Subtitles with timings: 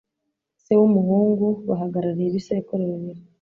[0.63, 3.21] Se n'umuhungu bahagarariye ibisekuru bibiri.